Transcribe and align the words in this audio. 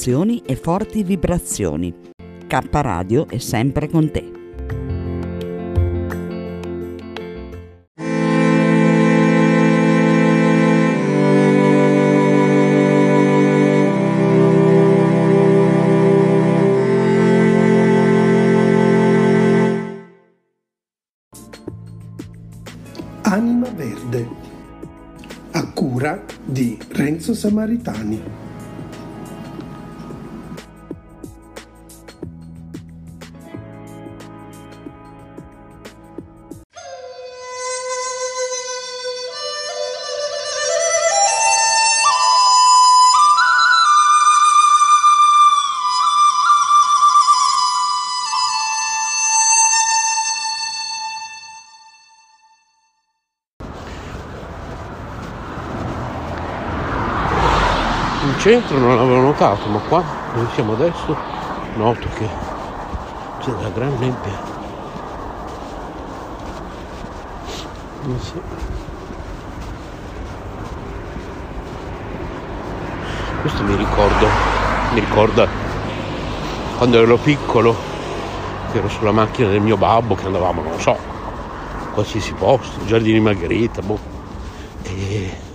emozioni 0.00 0.42
e 0.46 0.56
forti 0.56 1.02
vibrazioni. 1.02 1.94
K 2.46 2.68
Radio 2.70 3.28
è 3.28 3.36
sempre 3.36 3.86
con 3.86 4.10
te. 4.10 4.32
Anima 23.22 23.68
Verde 23.68 24.28
a 25.50 25.70
cura 25.72 26.24
di 26.46 26.78
Renzo 26.88 27.34
Samaritani. 27.34 28.49
Centro 58.40 58.78
non 58.78 58.96
l'avevo 58.96 59.20
notato, 59.20 59.68
ma 59.68 59.78
qua 59.80 60.02
dove 60.32 60.48
siamo 60.54 60.72
adesso 60.72 61.14
noto 61.74 62.08
che 62.16 62.26
c'è 63.38 63.50
della 63.50 63.68
gran 63.68 63.92
nebbia. 63.98 64.48
Questo 73.42 73.62
mi 73.62 73.76
ricordo, 73.76 74.26
mi 74.94 75.00
ricorda 75.00 75.46
quando 76.78 76.96
ero 76.96 77.18
piccolo, 77.18 77.76
che 78.72 78.78
ero 78.78 78.88
sulla 78.88 79.12
macchina 79.12 79.48
del 79.48 79.60
mio 79.60 79.76
babbo, 79.76 80.14
che 80.14 80.24
andavamo, 80.24 80.62
non 80.62 80.80
so, 80.80 80.96
qualsiasi 81.92 82.32
posto, 82.32 82.86
Giardini 82.86 83.20
Margherita, 83.20 83.82
boh. 83.82 83.98
E 84.84 85.48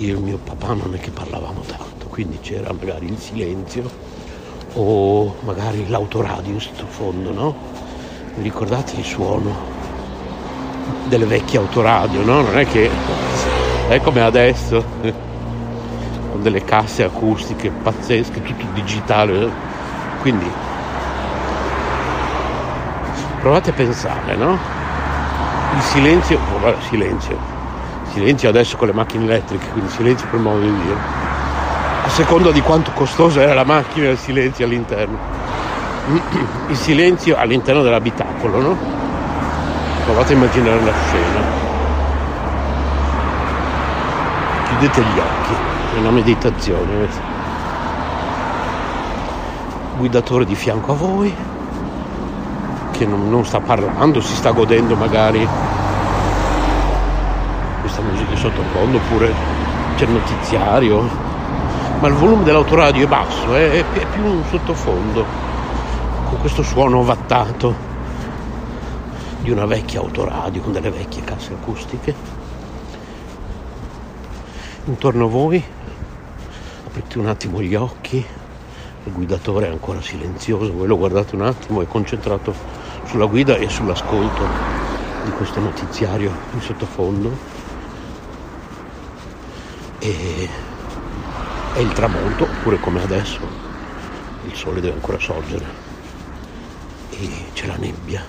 io 0.00 0.16
e 0.16 0.20
mio 0.20 0.38
papà 0.38 0.72
non 0.72 0.94
è 0.94 0.98
che 0.98 1.10
parlavamo 1.10 1.60
tanto, 1.60 2.06
quindi 2.08 2.38
c'era 2.40 2.72
magari 2.72 3.06
il 3.06 3.18
silenzio 3.18 3.88
o 4.74 5.34
magari 5.40 5.86
l'autoradio 5.88 6.54
in 6.54 6.60
sottofondo, 6.60 7.32
no? 7.32 7.54
Vi 8.34 8.42
ricordate 8.42 8.96
il 8.96 9.04
suono 9.04 9.54
delle 11.04 11.26
vecchie 11.26 11.58
autoradio, 11.58 12.22
no? 12.22 12.40
Non 12.40 12.56
è 12.56 12.66
che 12.66 12.88
è 13.88 14.00
come 14.00 14.22
adesso, 14.22 14.82
con 15.02 16.40
delle 16.40 16.64
casse 16.64 17.02
acustiche 17.04 17.70
pazzesche, 17.70 18.42
tutto 18.42 18.64
digitale, 18.72 19.50
quindi 20.22 20.50
provate 23.40 23.68
a 23.68 23.74
pensare, 23.74 24.34
no? 24.34 24.58
Il 25.74 25.82
silenzio, 25.82 26.38
oh, 26.62 26.80
silenzio, 26.88 27.59
silenzio 28.12 28.48
adesso 28.48 28.76
con 28.76 28.88
le 28.88 28.92
macchine 28.92 29.24
elettriche, 29.24 29.68
quindi 29.68 29.90
silenzio 29.90 30.26
per 30.28 30.40
modo 30.40 30.60
di 30.60 30.72
dire, 30.82 30.96
a 32.04 32.08
seconda 32.08 32.50
di 32.50 32.60
quanto 32.60 32.90
costosa 32.92 33.40
era 33.40 33.54
la 33.54 33.64
macchina 33.64 34.06
e 34.06 34.10
il 34.10 34.18
silenzio 34.18 34.64
all'interno. 34.64 35.18
Il 36.68 36.76
silenzio 36.76 37.36
all'interno 37.36 37.82
dell'abitacolo, 37.82 38.60
no? 38.60 38.76
Provate 40.04 40.32
a 40.32 40.36
immaginare 40.36 40.82
la 40.82 40.92
scena. 41.06 41.40
Chiudete 44.66 45.00
gli 45.02 45.18
occhi, 45.18 45.54
è 45.94 45.98
una 45.98 46.10
meditazione. 46.10 47.08
Guidatore 49.98 50.46
di 50.46 50.54
fianco 50.54 50.92
a 50.92 50.94
voi, 50.94 51.32
che 52.90 53.06
non, 53.06 53.30
non 53.30 53.44
sta 53.44 53.60
parlando, 53.60 54.20
si 54.20 54.34
sta 54.34 54.50
godendo 54.50 54.96
magari 54.96 55.46
sottofondo 58.40 58.96
oppure 58.96 59.32
c'è 59.96 60.04
il 60.04 60.12
notiziario. 60.12 61.28
Ma 62.00 62.08
il 62.08 62.14
volume 62.14 62.44
dell'autoradio 62.44 63.04
è 63.04 63.08
basso 63.08 63.54
è, 63.54 63.84
è 63.84 64.06
più 64.06 64.24
un 64.24 64.42
sottofondo 64.48 65.26
con 66.30 66.40
questo 66.40 66.62
suono 66.62 67.02
vattato 67.02 67.88
di 69.42 69.50
una 69.50 69.66
vecchia 69.66 70.00
autoradio 70.00 70.62
con 70.62 70.72
delle 70.72 70.90
vecchie 70.90 71.22
casse 71.22 71.52
acustiche. 71.52 72.14
Intorno 74.86 75.26
a 75.26 75.28
voi 75.28 75.62
aprite 76.86 77.18
un 77.18 77.26
attimo 77.26 77.60
gli 77.60 77.74
occhi 77.74 78.24
il 79.04 79.12
guidatore 79.12 79.66
è 79.66 79.70
ancora 79.70 80.00
silenzioso 80.02 80.72
voi 80.72 80.86
lo 80.86 80.98
guardate 80.98 81.34
un 81.34 81.42
attimo 81.42 81.80
è 81.80 81.86
concentrato 81.86 82.52
sulla 83.04 83.26
guida 83.26 83.56
e 83.56 83.68
sull'ascolto 83.68 84.42
di 85.24 85.30
questo 85.30 85.60
notiziario 85.60 86.32
in 86.52 86.60
sottofondo 86.60 87.59
e 90.00 90.48
è 91.74 91.78
il 91.78 91.92
tramonto 91.92 92.44
oppure 92.44 92.80
come 92.80 93.02
adesso. 93.02 93.38
Il 94.46 94.54
sole 94.54 94.80
deve 94.80 94.94
ancora 94.94 95.18
sorgere. 95.18 95.66
E 97.10 97.28
c'è 97.52 97.66
la 97.66 97.76
nebbia. 97.76 98.24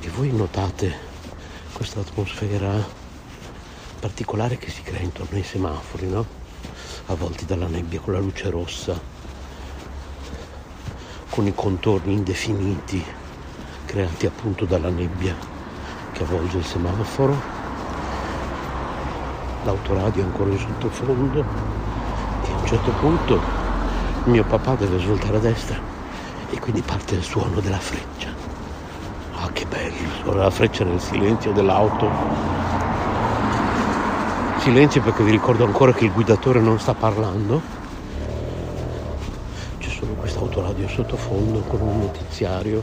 E 0.00 0.08
voi 0.10 0.32
notate 0.32 1.12
questa 1.72 2.00
atmosfera 2.00 3.02
particolare 4.00 4.58
che 4.58 4.68
si 4.70 4.82
crea 4.82 5.00
intorno 5.00 5.38
ai 5.38 5.44
semafori 5.44 6.08
no? 6.08 6.26
avvolti 7.06 7.46
dalla 7.46 7.68
nebbia 7.68 8.00
con 8.00 8.12
la 8.12 8.18
luce 8.18 8.50
rossa. 8.50 9.00
Con 11.30 11.46
i 11.46 11.54
contorni 11.54 12.14
indefiniti 12.14 13.02
creati 13.84 14.26
appunto 14.26 14.64
dalla 14.64 14.90
nebbia 14.90 15.36
che 16.10 16.22
avvolge 16.22 16.58
il 16.58 16.64
semaforo 16.64 17.63
l'autoradio 19.64 20.22
ancora 20.22 20.50
in 20.50 20.58
sottofondo 20.58 21.40
e 21.40 22.52
a 22.52 22.58
un 22.58 22.66
certo 22.66 22.90
punto 23.00 23.62
mio 24.24 24.44
papà 24.44 24.74
deve 24.74 24.98
svoltare 24.98 25.36
a 25.36 25.40
destra 25.40 25.78
e 26.50 26.58
quindi 26.58 26.80
parte 26.80 27.14
il 27.14 27.22
suono 27.22 27.60
della 27.60 27.78
freccia. 27.78 28.32
Ah 29.34 29.50
che 29.52 29.66
bello, 29.66 29.94
il 29.94 30.10
suono 30.20 30.38
della 30.38 30.50
freccia 30.50 30.84
nel 30.84 31.00
silenzio 31.00 31.52
dell'auto. 31.52 32.08
silenzio 34.58 35.02
perché 35.02 35.22
vi 35.22 35.30
ricordo 35.30 35.64
ancora 35.64 35.92
che 35.92 36.06
il 36.06 36.12
guidatore 36.12 36.60
non 36.60 36.78
sta 36.78 36.94
parlando. 36.94 37.60
C'è 39.78 39.88
solo 39.90 40.12
questa 40.14 40.38
autoradio 40.38 40.88
sottofondo 40.88 41.60
con 41.60 41.80
un 41.80 41.98
notiziario, 42.00 42.82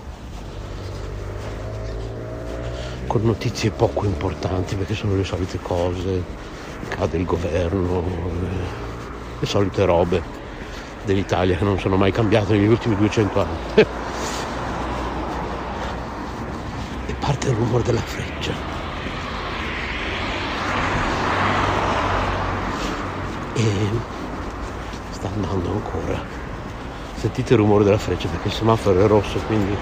con 3.07 3.23
notizie 3.23 3.71
poco 3.71 4.05
importanti 4.05 4.75
perché 4.75 4.93
sono 4.93 5.15
le 5.15 5.23
solite 5.23 5.59
cose, 5.59 6.23
cade 7.01 7.17
il 7.17 7.25
governo, 7.25 8.03
le 9.39 9.45
solite 9.47 9.85
robe 9.85 10.21
dell'Italia 11.03 11.57
che 11.57 11.63
non 11.63 11.79
sono 11.79 11.95
mai 11.95 12.11
cambiate 12.11 12.53
negli 12.53 12.67
ultimi 12.67 12.95
200 12.95 13.39
anni. 13.39 13.57
e 17.07 17.13
parte 17.19 17.47
il 17.47 17.55
rumore 17.55 17.81
della 17.81 18.01
freccia. 18.01 18.69
e 23.53 23.63
sta 25.09 25.27
andando 25.33 25.71
ancora. 25.71 26.23
Sentite 27.15 27.53
il 27.53 27.59
rumore 27.59 27.83
della 27.83 27.97
freccia 27.97 28.27
perché 28.27 28.47
il 28.47 28.53
semaforo 28.53 29.03
è 29.03 29.07
rosso 29.07 29.39
quindi 29.47 29.75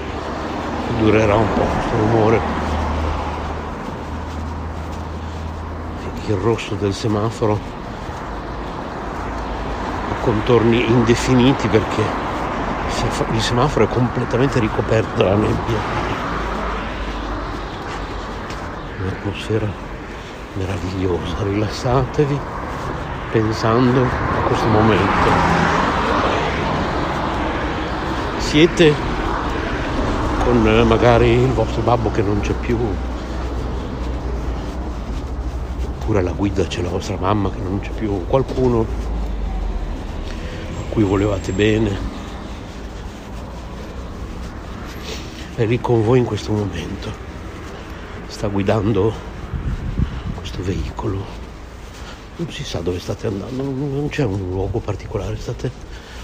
durerà 0.99 1.35
un 1.35 1.53
po' 1.53 1.63
questo 1.63 1.97
rumore. 1.97 2.58
Il 6.29 6.35
rosso 6.35 6.75
del 6.75 6.93
semaforo 6.93 7.59
ha 10.09 10.13
contorni 10.21 10.87
indefiniti 10.87 11.67
perché 11.67 12.03
il 13.31 13.41
semaforo 13.41 13.85
è 13.85 13.87
completamente 13.87 14.59
ricoperto 14.59 15.23
dalla 15.23 15.33
nebbia. 15.33 15.77
Un'atmosfera 19.01 19.67
meravigliosa, 20.53 21.37
rilassatevi 21.41 22.39
pensando 23.31 24.03
a 24.03 24.41
questo 24.45 24.67
momento. 24.67 25.29
Siete 28.37 28.93
con 30.43 30.67
eh, 30.67 30.83
magari 30.83 31.29
il 31.29 31.53
vostro 31.53 31.81
babbo 31.81 32.11
che 32.11 32.21
non 32.21 32.39
c'è 32.41 32.53
più, 32.53 32.77
oppure 36.09 36.25
alla 36.25 36.35
guida 36.35 36.65
c'è 36.65 36.81
la 36.81 36.89
vostra 36.89 37.17
mamma 37.17 37.51
che 37.51 37.59
non 37.59 37.79
c'è 37.81 37.91
più, 37.91 38.25
qualcuno 38.25 38.81
a 38.81 38.85
cui 40.89 41.03
volevate 41.03 41.51
bene. 41.51 41.95
È 45.53 45.67
lì 45.67 45.79
con 45.79 46.03
voi 46.03 46.17
in 46.17 46.25
questo 46.25 46.51
momento, 46.51 47.11
sta 48.25 48.47
guidando 48.47 49.13
questo 50.33 50.63
veicolo 50.63 51.37
non 52.37 52.49
si 52.49 52.63
sa 52.63 52.79
dove 52.79 52.99
state 52.99 53.27
andando, 53.27 53.61
non 53.61 54.07
c'è 54.09 54.23
un 54.23 54.49
luogo 54.49 54.79
particolare, 54.79 55.37
state 55.37 55.71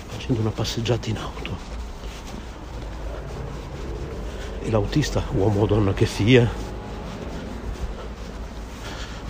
facendo 0.07 0.41
una 0.41 0.49
passeggiata 0.49 1.09
in 1.09 1.17
auto. 1.17 1.57
E 4.63 4.71
l'autista, 4.71 5.21
uomo 5.33 5.61
o 5.61 5.65
donna 5.67 5.93
che 5.93 6.05
sia, 6.05 6.64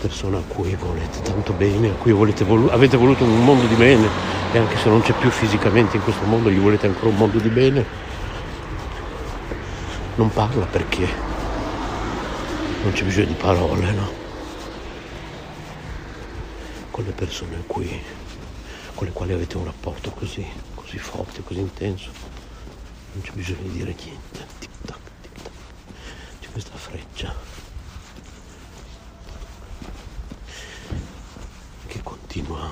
persona 0.05 0.37
a 0.37 0.43
cui 0.47 0.75
volete 0.75 1.19
tanto 1.23 1.51
bene, 1.53 1.89
a 1.89 1.93
cui 1.93 2.11
volu- 2.11 2.69
avete 2.69 2.95
voluto 2.95 3.23
un 3.23 3.43
mondo 3.43 3.65
di 3.65 3.73
bene 3.73 4.07
e 4.51 4.57
anche 4.59 4.77
se 4.77 4.87
non 4.87 5.01
c'è 5.01 5.13
più 5.13 5.31
fisicamente 5.31 5.97
in 5.97 6.03
questo 6.03 6.25
mondo 6.25 6.51
gli 6.51 6.59
volete 6.59 6.85
ancora 6.85 7.07
un 7.07 7.15
mondo 7.15 7.39
di 7.39 7.49
bene, 7.49 7.83
non 10.15 10.31
parla 10.31 10.65
perché 10.65 11.07
non 12.83 12.91
c'è 12.93 13.03
bisogno 13.03 13.25
di 13.25 13.33
parole, 13.33 13.91
no? 13.93 14.23
con 16.91 17.03
le 17.03 17.11
persone 17.11 17.63
cui, 17.65 17.89
con 18.93 19.07
le 19.07 19.11
quali 19.11 19.33
avete 19.33 19.57
un 19.57 19.65
rapporto 19.65 20.11
così, 20.11 20.45
così 20.75 20.99
forte, 20.99 21.41
così 21.43 21.61
intenso. 21.61 22.11
Non 23.13 23.23
c'è 23.23 23.31
bisogno 23.31 23.63
di 23.63 23.71
dire 23.71 23.95
niente. 24.03 24.45
Tic 24.59 24.69
tac, 24.85 24.99
tic 25.21 25.41
tac. 25.41 25.51
C'è 26.41 26.49
questa 26.51 26.77
freccia 26.77 27.35
che 31.85 32.01
continua 32.35 32.69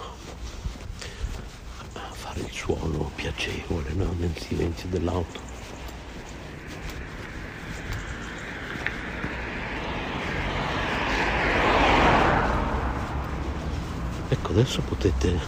a 1.93 1.99
fare 2.11 2.41
il 2.41 2.51
suono 2.51 3.09
piacevole 3.15 3.93
no? 3.93 4.13
nel 4.17 4.35
silenzio 4.37 4.89
dell'auto. 4.89 5.51
adesso 14.49 14.81
potete 14.81 15.39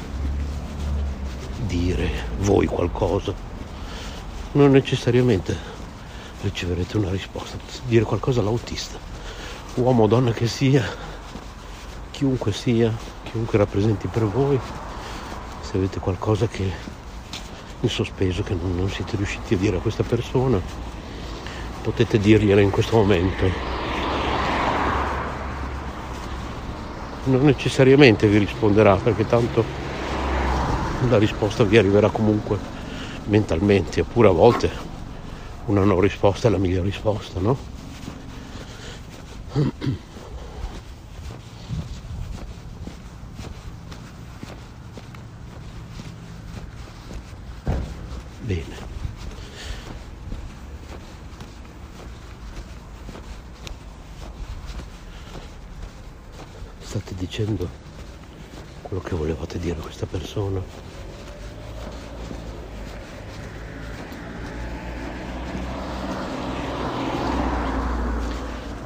dire 1.68 2.10
voi 2.40 2.66
qualcosa. 2.66 3.34
Non 4.54 4.72
necessariamente 4.72 5.56
riceverete 6.42 6.98
una 6.98 7.12
risposta, 7.12 7.58
potete 7.58 7.82
dire 7.86 8.06
qualcosa 8.06 8.40
all'autista, 8.40 8.98
uomo 9.76 10.04
o 10.04 10.08
donna 10.08 10.32
che 10.32 10.48
sia, 10.48 10.84
chiunque 12.10 12.52
sia, 12.52 13.15
chiunque 13.36 13.58
rappresenti 13.58 14.08
per 14.08 14.24
voi, 14.24 14.58
se 15.60 15.76
avete 15.76 16.00
qualcosa 16.00 16.48
che 16.48 16.72
in 17.82 17.90
sospeso 17.90 18.44
che 18.44 18.54
non, 18.54 18.78
non 18.78 18.90
siete 18.90 19.18
riusciti 19.18 19.56
a 19.56 19.58
dire 19.58 19.76
a 19.76 19.82
questa 19.82 20.04
persona, 20.04 20.58
potete 21.82 22.18
dirgliela 22.18 22.62
in 22.62 22.70
questo 22.70 22.96
momento 22.96 23.74
non 27.26 27.44
necessariamente 27.44 28.26
vi 28.28 28.38
risponderà 28.38 28.96
perché 28.96 29.26
tanto 29.26 29.66
la 31.10 31.18
risposta 31.18 31.66
vi 31.66 31.78
arriverà 31.78 32.10
comunque 32.10 32.58
mentalmente, 33.26 34.00
oppure 34.00 34.30
a 34.30 34.32
volte 34.32 34.72
una 35.66 35.84
no 35.84 36.00
risposta 36.00 36.48
è 36.48 36.52
la 36.52 36.58
migliore 36.58 36.86
risposta, 36.86 37.42
no? 37.42 37.58
Bene. 48.46 48.94
state 56.82 57.16
dicendo 57.16 57.68
quello 58.84 59.02
che 59.02 59.16
volevate 59.16 59.58
dire 59.58 59.78
a 59.78 59.82
questa 59.82 60.06
persona. 60.06 60.62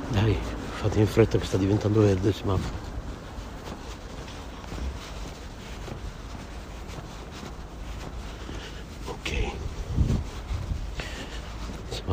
Dai, 0.08 0.38
fate 0.80 1.00
in 1.00 1.06
fretta 1.06 1.38
che 1.38 1.46
sta 1.46 1.58
diventando 1.58 2.00
verde 2.00 2.30
il 2.30 2.34
semaforo. 2.34 2.89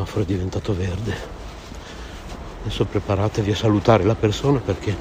Semaforo 0.06 0.22
è 0.22 0.26
diventato 0.26 0.74
verde. 0.74 1.34
Adesso 2.62 2.84
preparatevi 2.84 3.50
a 3.50 3.56
salutare 3.56 4.04
la 4.04 4.14
persona 4.14 4.60
perché 4.60 4.96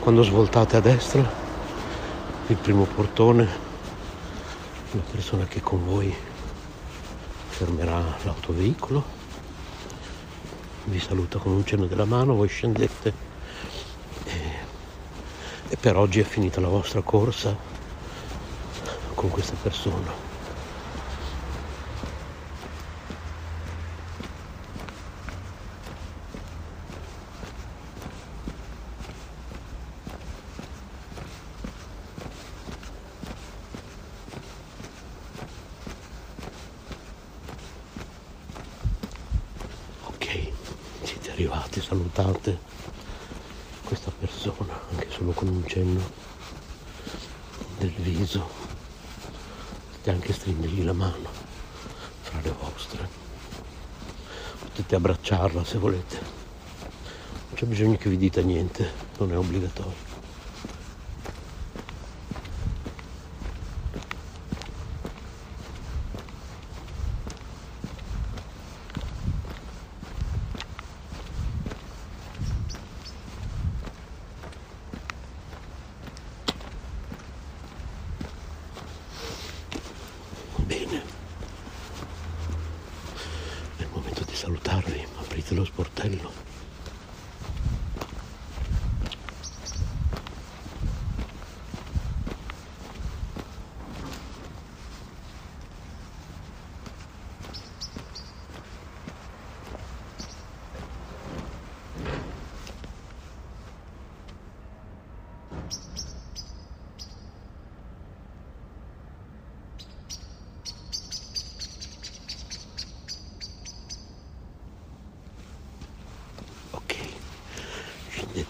quando 0.00 0.22
svoltate 0.22 0.76
a 0.76 0.80
destra 0.80 1.44
il 2.48 2.56
primo 2.56 2.84
portone 2.84 3.64
la 4.90 5.02
persona 5.10 5.46
che 5.46 5.60
con 5.60 5.84
voi 5.84 6.14
fermerà 7.48 8.02
l'autoveicolo 8.22 9.04
vi 10.84 11.00
saluta 11.00 11.38
con 11.38 11.52
un 11.52 11.64
cenno 11.64 11.86
della 11.86 12.04
mano 12.04 12.34
voi 12.34 12.48
scendete 12.48 13.12
e, 14.24 14.32
e 15.68 15.76
per 15.76 15.96
oggi 15.96 16.20
è 16.20 16.24
finita 16.24 16.60
la 16.60 16.68
vostra 16.68 17.00
corsa 17.00 17.56
con 19.14 19.30
questa 19.30 19.56
persona 19.60 20.26
arrivate, 41.36 41.82
salutate 41.82 42.58
questa 43.86 44.10
persona, 44.10 44.80
anche 44.90 45.06
solo 45.10 45.30
con 45.30 45.46
un 45.46 45.64
cenno 45.64 46.02
del 47.78 47.92
viso, 47.92 48.44
potete 49.86 50.10
anche 50.10 50.32
stringergli 50.32 50.82
la 50.82 50.92
mano 50.92 51.28
fra 52.22 52.40
le 52.42 52.50
vostre, 52.50 53.08
potete 54.58 54.96
abbracciarla 54.96 55.64
se 55.64 55.78
volete, 55.78 56.18
non 56.18 57.54
c'è 57.54 57.66
bisogno 57.66 57.96
che 57.96 58.08
vi 58.10 58.16
dite 58.16 58.42
niente, 58.42 58.90
non 59.18 59.30
è 59.30 59.38
obbligatorio. 59.38 60.15
Chiudete 85.46 85.54
lo 85.54 85.64
sportello. 85.64 86.55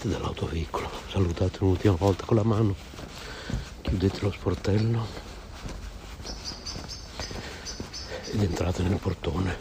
Scendete 0.06 0.08
dall'autoveicolo, 0.08 0.90
salutate 1.08 1.64
un'ultima 1.64 1.96
volta 1.96 2.24
con 2.24 2.36
la 2.36 2.44
mano, 2.44 2.76
chiudete 3.82 4.20
lo 4.22 4.30
sportello 4.30 5.08
ed 8.30 8.42
entrate 8.42 8.82
nel 8.82 8.98
portone 9.00 9.58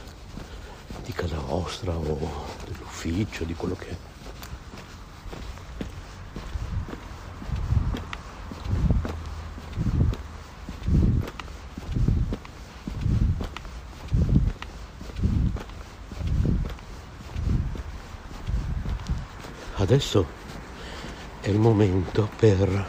di 1.04 1.12
casa 1.14 1.40
vostra 1.40 1.98
o 1.98 2.58
dell'ufficio, 2.64 3.44
di 3.44 3.56
quello 3.56 3.76
che 3.76 3.90
è. 3.90 4.15
Adesso 19.96 20.26
è 21.40 21.48
il 21.48 21.58
momento 21.58 22.30
per, 22.38 22.86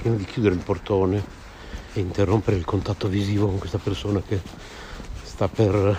prima 0.00 0.16
di 0.16 0.24
chiudere 0.24 0.56
il 0.56 0.60
portone 0.62 1.22
e 1.92 2.00
interrompere 2.00 2.56
il 2.56 2.64
contatto 2.64 3.06
visivo 3.06 3.46
con 3.46 3.58
questa 3.58 3.78
persona 3.78 4.20
che 4.26 4.40
sta 5.22 5.46
per 5.46 5.96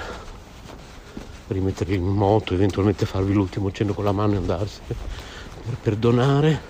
rimettervi 1.48 1.96
in 1.96 2.04
moto, 2.04 2.54
eventualmente 2.54 3.06
farvi 3.06 3.32
l'ultimo 3.32 3.72
cenno 3.72 3.94
con 3.94 4.04
la 4.04 4.12
mano 4.12 4.34
e 4.34 4.38
andarsene, 4.38 4.96
per 5.66 5.78
perdonare, 5.82 6.62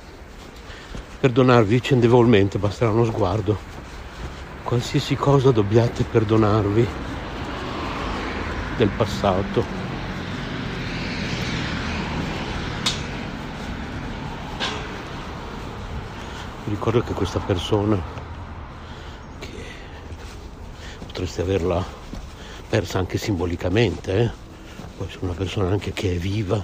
perdonarvi 1.19 1.73
vicendevolmente, 1.73 2.59
basterà 2.59 2.91
uno 2.91 3.05
sguardo. 3.05 3.57
Qualsiasi 4.61 5.15
cosa 5.15 5.49
dobbiate 5.49 6.03
perdonarvi 6.03 6.87
del 8.77 8.89
passato 8.89 9.76
Mi 16.87 16.93
ricordo 16.93 17.11
che 17.11 17.19
questa 17.19 17.45
persona, 17.45 18.01
che 19.39 19.49
potreste 21.05 21.41
averla 21.41 21.85
persa 22.69 22.97
anche 22.97 23.17
simbolicamente, 23.17 24.17
eh? 24.17 24.31
può 24.95 25.05
essere 25.05 25.25
una 25.25 25.33
persona 25.33 25.69
anche 25.69 25.91
che 25.91 26.13
è 26.13 26.15
viva, 26.15 26.63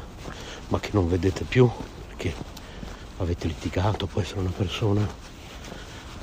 ma 0.69 0.79
che 0.79 0.91
non 0.93 1.09
vedete 1.09 1.43
più, 1.43 1.69
perché 2.07 2.33
avete 3.17 3.47
litigato, 3.47 4.05
può 4.05 4.21
essere 4.21 4.39
una 4.39 4.53
persona 4.55 5.05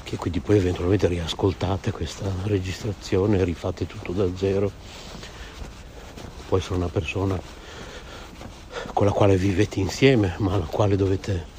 che 0.02 0.16
quindi 0.16 0.40
poi 0.40 0.56
eventualmente 0.56 1.06
riascoltate 1.06 1.90
questa 1.90 2.32
registrazione 2.44 3.44
rifate 3.44 3.86
tutto 3.86 4.12
da 4.12 4.34
zero. 4.34 4.72
Può 6.48 6.56
essere 6.56 6.76
una 6.76 6.88
persona 6.88 7.38
con 8.94 9.04
la 9.04 9.12
quale 9.12 9.36
vivete 9.36 9.78
insieme, 9.78 10.36
ma 10.38 10.54
alla 10.54 10.64
quale 10.64 10.96
dovete 10.96 11.49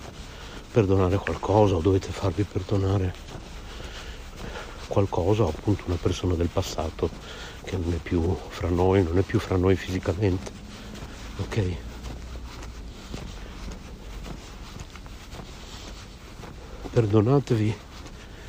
perdonare 0.71 1.17
qualcosa 1.17 1.75
o 1.75 1.81
dovete 1.81 2.09
farvi 2.11 2.43
perdonare 2.43 3.13
qualcosa 4.87 5.43
appunto 5.43 5.83
una 5.87 5.97
persona 6.01 6.33
del 6.35 6.47
passato 6.47 7.09
che 7.63 7.77
non 7.77 7.93
è 7.93 7.97
più 7.97 8.37
fra 8.47 8.69
noi, 8.69 9.03
non 9.03 9.17
è 9.17 9.21
più 9.21 9.39
fra 9.39 9.57
noi 9.57 9.75
fisicamente. 9.75 10.51
Ok? 11.37 11.75
Perdonatevi 16.91 17.75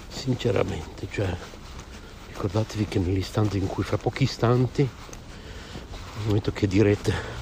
sinceramente, 0.08 1.08
cioè 1.10 1.36
ricordatevi 2.28 2.86
che 2.86 2.98
nell'istante 2.98 3.56
in 3.56 3.66
cui 3.66 3.84
fra 3.84 3.98
pochi 3.98 4.24
istanti, 4.24 4.82
nel 4.82 6.26
momento 6.26 6.52
che 6.52 6.66
direte 6.66 7.40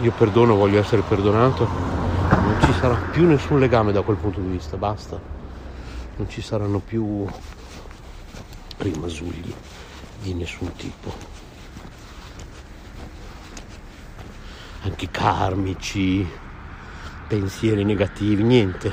io 0.00 0.10
perdono, 0.12 0.54
voglio 0.56 0.80
essere 0.80 1.02
perdonato, 1.02 1.93
non 2.28 2.56
ci 2.60 2.72
sarà 2.72 2.94
più 2.94 3.26
nessun 3.26 3.58
legame 3.58 3.92
da 3.92 4.02
quel 4.02 4.16
punto 4.16 4.40
di 4.40 4.48
vista, 4.48 4.76
basta. 4.76 5.20
Non 6.16 6.28
ci 6.28 6.40
saranno 6.42 6.78
più 6.78 7.26
rimasugli 8.78 9.52
di 10.22 10.34
nessun 10.34 10.72
tipo. 10.74 11.12
Anche 14.82 15.08
karmici, 15.10 16.28
pensieri 17.26 17.84
negativi, 17.84 18.42
niente. 18.42 18.92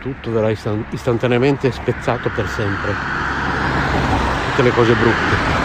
Tutto 0.00 0.30
verrà 0.32 0.50
istantaneamente 0.90 1.70
spezzato 1.70 2.30
per 2.30 2.48
sempre. 2.48 2.94
Tutte 4.48 4.62
le 4.62 4.70
cose 4.70 4.94
brutte. 4.94 5.58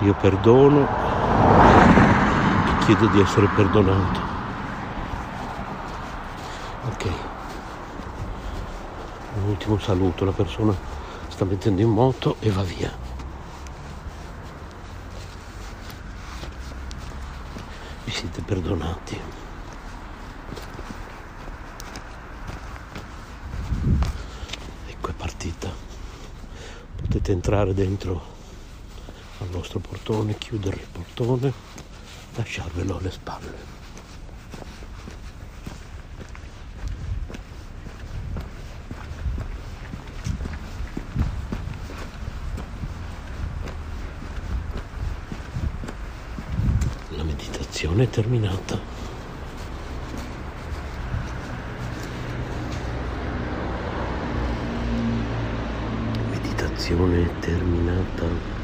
Io 0.00 0.14
perdono 0.14 1.13
chiedo 2.84 3.06
di 3.06 3.18
essere 3.18 3.46
perdonato. 3.46 4.20
Ok. 6.90 7.10
Un 9.36 9.48
ultimo 9.48 9.78
saluto, 9.78 10.26
la 10.26 10.32
persona 10.32 10.76
sta 11.28 11.46
mettendo 11.46 11.80
in 11.80 11.88
moto 11.88 12.36
e 12.40 12.50
va 12.50 12.62
via. 12.62 12.92
Vi 18.04 18.10
siete 18.10 18.42
perdonati. 18.42 19.20
Ecco 24.88 25.08
è 25.08 25.12
partita. 25.14 25.72
Potete 26.96 27.32
entrare 27.32 27.72
dentro 27.72 28.32
al 29.40 29.48
vostro 29.48 29.78
portone, 29.78 30.36
chiudere 30.36 30.76
il 30.76 30.86
portone 30.92 31.73
lasciarvelo 32.36 32.98
alle 32.98 33.10
spalle. 33.10 33.72
La 47.10 47.22
meditazione 47.22 48.04
è 48.04 48.10
terminata. 48.10 48.94
meditazione 56.84 57.38
terminata. 57.40 58.63